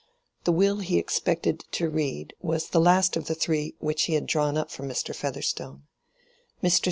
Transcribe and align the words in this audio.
The 0.45 0.51
will 0.51 0.77
he 0.79 0.97
expected 0.97 1.63
to 1.73 1.87
read 1.87 2.33
was 2.41 2.69
the 2.69 2.79
last 2.81 3.15
of 3.15 3.27
three 3.27 3.75
which 3.77 4.05
he 4.05 4.15
had 4.15 4.25
drawn 4.25 4.57
up 4.57 4.71
for 4.71 4.81
Mr. 4.83 5.15
Featherstone. 5.15 5.83
Mr. 6.63 6.79